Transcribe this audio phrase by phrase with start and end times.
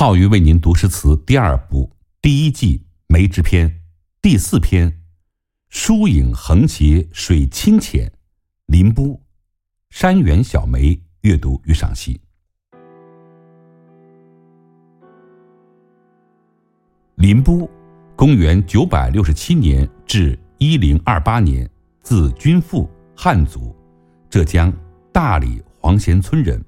[0.00, 3.82] 浩宇为您读诗词第二部第一季梅之篇
[4.22, 4.90] 第四篇，
[5.68, 8.10] 疏影横斜水清浅，
[8.64, 9.20] 林波，
[9.90, 12.18] 山原小梅阅读与赏析。
[17.16, 17.68] 林波，
[18.16, 21.68] 公元九百六十七年至一零二八年，
[22.00, 23.76] 字君父，汉族，
[24.30, 24.72] 浙江
[25.12, 26.58] 大理黄贤村人。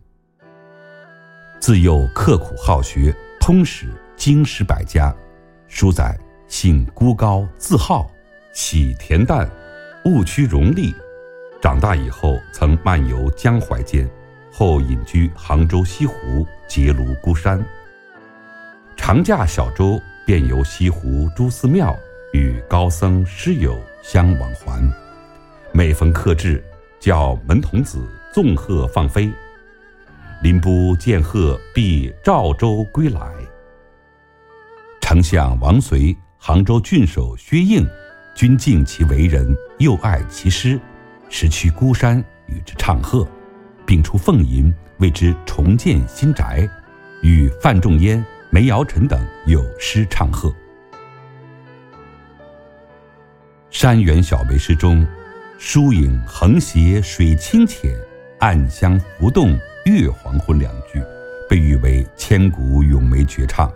[1.62, 3.86] 自幼刻苦好学，通识
[4.16, 5.14] 经史百家。
[5.68, 8.10] 书载姓孤高，自好，
[8.52, 9.48] 喜恬淡，
[10.04, 10.92] 务趋荣利。
[11.60, 14.10] 长大以后，曾漫游江淮间，
[14.50, 17.64] 后隐居杭州西湖结庐孤山。
[18.96, 21.96] 常驾小舟，遍游西湖诸寺庙，
[22.32, 24.82] 与高僧师友相往还。
[25.70, 26.60] 每逢客至，
[26.98, 29.30] 叫门童子纵鹤放飞。
[30.42, 33.32] 林波见鹤，必赵州归来。
[35.00, 37.86] 丞相王随、杭州郡守薛应，
[38.34, 40.80] 均敬其为人，又爱其诗，
[41.28, 43.24] 时去孤山与之唱和，
[43.86, 46.68] 并出俸银为之重建新宅，
[47.22, 50.52] 与范仲淹、梅尧臣等有诗唱和。
[53.70, 55.06] 山园小梅诗中
[55.56, 57.96] ，“疏影横斜水清浅，
[58.40, 61.02] 暗香浮动。”月黄昏两句，
[61.48, 63.70] 被誉为千古咏梅绝唱。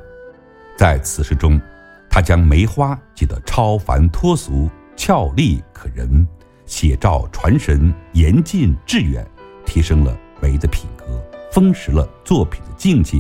[0.77, 1.61] 在此诗中，
[2.09, 6.27] 他将梅花写得超凡脱俗、俏丽可人，
[6.65, 9.27] 写照传神、严峻致远，
[9.65, 11.05] 提升了梅的品格，
[11.51, 13.19] 丰实了作品的境界，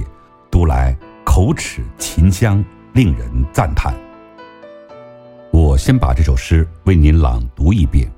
[0.50, 3.94] 读来口齿琴香，令人赞叹。
[5.50, 8.08] 我先把这首诗为您朗读一遍。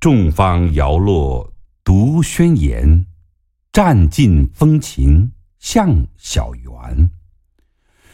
[0.00, 1.52] 众芳摇落
[1.84, 3.04] 独宣颜，
[3.70, 7.10] 占尽风情向小园。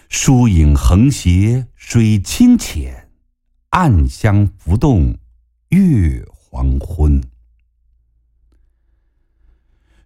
[0.08, 3.08] 疏影横斜水清浅，
[3.68, 5.16] 暗香浮动
[5.68, 7.22] 月黄昏。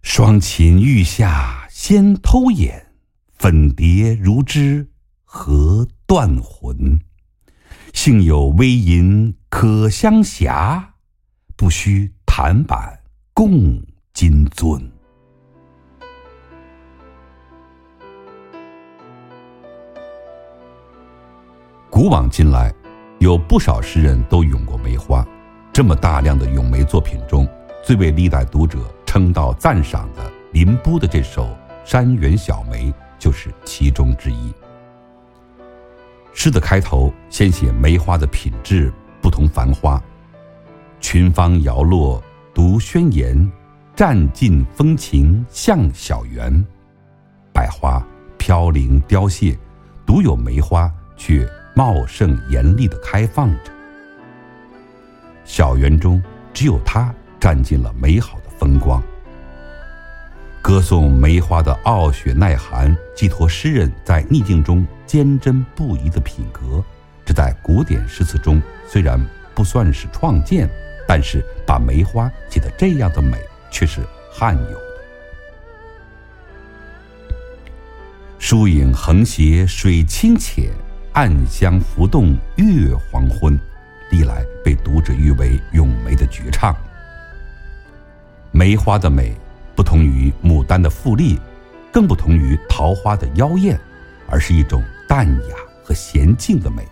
[0.03, 2.93] 双琴欲下先偷眼，
[3.39, 4.87] 粉蝶如织
[5.23, 6.99] 何断魂？
[7.91, 10.90] 幸有微吟可相狎。
[11.61, 12.99] 不须檀板
[13.35, 13.79] 共
[14.13, 14.81] 金樽。
[21.87, 22.73] 古往今来，
[23.19, 25.23] 有不少诗人都咏过梅花。
[25.71, 27.47] 这么大量的咏梅作品中，
[27.83, 31.43] 最为历代读者称道赞赏的林波的这首
[31.85, 34.51] 《山园小梅》就是其中之一。
[36.33, 38.91] 诗的开头先写梅花的品质
[39.21, 40.01] 不同繁花。
[41.01, 42.23] 群芳摇落
[42.53, 43.51] 独宣颜，
[43.95, 46.63] 占尽风情向小园。
[47.51, 48.01] 百花
[48.37, 49.57] 飘零凋谢，
[50.05, 51.45] 独有梅花却
[51.75, 53.71] 茂盛艳丽的开放着。
[55.43, 56.21] 小园中
[56.53, 59.01] 只有它占尽了美好的风光。
[60.61, 66.81] 歌颂梅花的傲雪耐寒，寄托诗人在逆境中坚贞不移的品格。
[67.25, 69.19] 这在古典诗词中虽然
[69.55, 70.69] 不算是创建。
[71.13, 73.37] 但是，把梅花写得这样的美，
[73.69, 73.99] 却是
[74.31, 75.03] 罕有的。
[78.39, 80.71] 疏影横斜水清浅，
[81.11, 83.59] 暗香浮动月黄昏，
[84.09, 86.73] 历来被读者誉为咏梅的绝唱。
[88.51, 89.35] 梅花的美，
[89.75, 91.37] 不同于牡丹的富丽，
[91.91, 93.77] 更不同于桃花的妖艳，
[94.29, 96.87] 而是一种淡雅和娴静的美。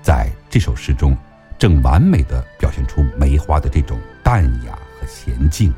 [0.00, 1.18] 在这首诗中。
[1.60, 5.70] 正完美的表现出梅花的这种淡雅和娴静。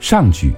[0.00, 0.54] 上句，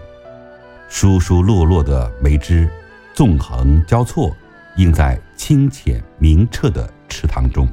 [0.88, 2.70] 疏疏落落的梅枝，
[3.14, 4.32] 纵横交错，
[4.76, 7.68] 映在清浅明澈的池塘中，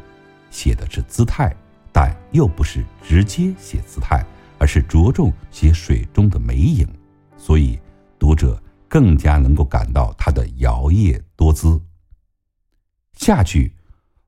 [0.50, 1.56] 写的是姿态，
[1.94, 4.26] 但又不是直接写姿态，
[4.58, 6.88] 而是着重写水中的梅影，
[7.38, 7.80] 所以
[8.18, 11.80] 读者更加能够感到它的摇曳多姿。
[13.14, 13.72] 下句。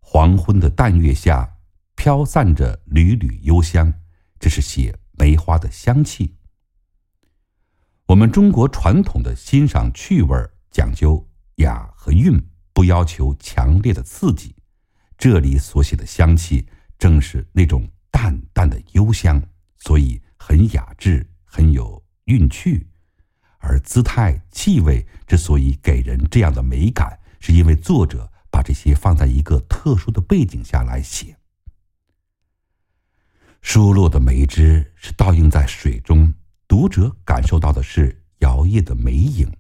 [0.06, 1.58] 黄昏的淡月下，
[1.96, 3.92] 飘散着缕缕幽香，
[4.38, 6.36] 这是写梅花的香气。
[8.06, 10.38] 我们中国传统的欣赏趣味
[10.70, 12.40] 讲究雅和韵，
[12.74, 14.54] 不要求强烈的刺激。
[15.18, 16.68] 这里所写的香气，
[17.00, 19.42] 正是那种淡淡的幽香，
[19.78, 22.86] 所以很雅致，很有韵趣。
[23.58, 28.30] 而姿态、气味之所以给人这样的美感，是因为作者。
[28.54, 31.36] 把这些放在一个特殊的背景下来写。
[33.64, 36.32] 疏落的梅枝是倒映在水中，
[36.68, 39.52] 读者感受到的是摇曳的梅影，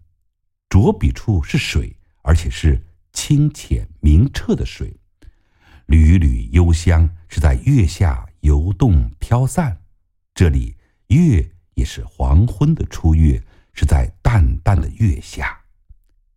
[0.69, 4.95] 着笔处是水，而且是清浅明澈的水。
[5.87, 9.81] 缕缕幽香是在月下游动飘散，
[10.35, 10.75] 这里
[11.07, 13.43] 月也是黄昏的初月，
[13.73, 15.61] 是在淡淡的月下。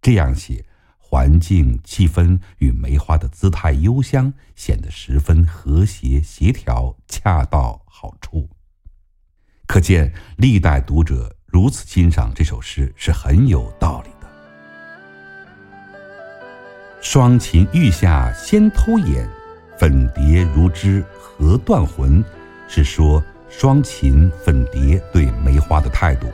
[0.01, 0.66] 这样写，
[1.09, 8.51] 环境气氛与梅花的姿态幽香显得十分和谐协调，恰到好处。
[9.67, 14.27] 可见历代读者如此欣赏这首诗是很有道理的。
[17.01, 19.29] 双琴欲下先偷眼。
[19.79, 22.25] 粉蝶如织何断魂，
[22.67, 26.27] 是说双琴粉蝶对梅花的态度，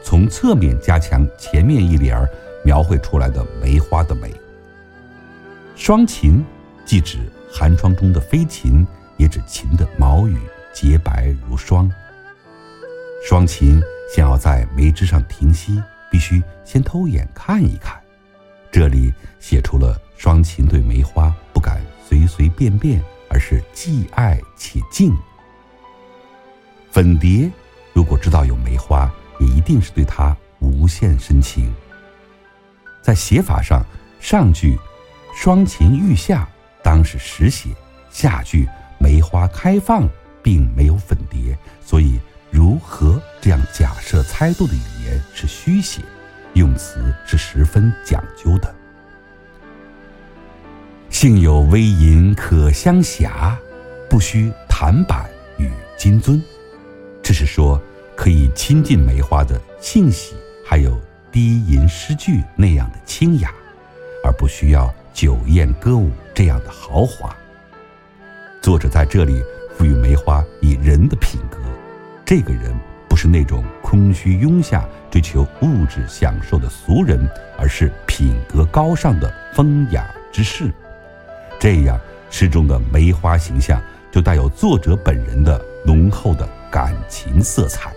[0.00, 2.30] 从侧面加强前面一联儿
[2.64, 4.32] 描绘出来的梅花的美。
[5.76, 6.44] 双琴
[6.84, 7.18] 既指
[7.52, 10.36] 寒窗中的飞禽，也指琴的毛羽
[10.72, 11.90] 洁白如霜。
[13.28, 13.80] 双琴
[14.14, 18.00] 想要在梅枝上停息，必须先偷眼看一看。
[18.72, 21.80] 这里写出了双琴对梅花不敢。
[22.06, 25.16] 随随便便，而是既爱且敬。
[26.90, 27.50] 粉蝶
[27.94, 29.10] 如果知道有梅花，
[29.40, 31.72] 也一定是对它无限深情。
[33.04, 33.84] 在写法上，
[34.18, 34.78] 上句
[35.36, 36.48] “双琴欲下”
[36.82, 37.68] 当是实写，
[38.10, 38.66] 下句
[38.98, 40.08] “梅花开放”
[40.42, 41.54] 并没有粉蝶，
[41.84, 42.18] 所以
[42.50, 46.00] “如何”这样假设猜度的语言是虚写，
[46.54, 48.74] 用词是十分讲究的。
[51.10, 53.54] 幸有微吟可相狎，
[54.08, 55.28] 不须弹板
[55.58, 56.40] 与金樽。
[57.22, 57.78] 这是说
[58.16, 60.34] 可以亲近梅花的性喜，
[60.66, 60.98] 还有
[61.34, 63.52] 低吟诗句那样的清雅，
[64.22, 67.34] 而不需要酒宴歌舞这样的豪华。
[68.62, 69.42] 作者在这里
[69.76, 71.58] 赋予梅花以人的品格，
[72.24, 72.72] 这个人
[73.08, 77.28] 不是那种空虚庸下、追求物质享受的俗人，
[77.58, 80.72] 而是品格高尚的风雅之士。
[81.58, 81.98] 这样，
[82.30, 83.82] 诗中的梅花形象
[84.12, 87.92] 就带有作者本人的浓厚的感情色彩。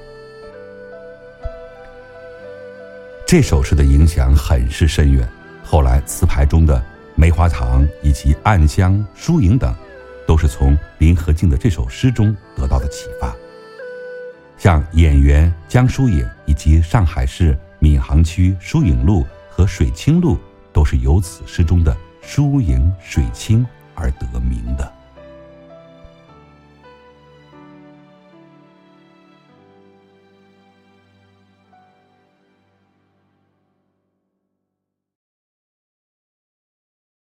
[3.28, 5.28] 这首诗的影响很是深远，
[5.62, 6.82] 后来词牌中的
[7.14, 9.76] 梅花堂以及暗香、疏影等，
[10.26, 13.36] 都是从林和靖的这首诗中得到的启发。
[14.58, 20.38] 像演员江疏影以及上海市闵行区疏影路和水清路，
[20.72, 21.94] 都是由此诗中的。
[22.22, 24.94] 疏影水清而得名的。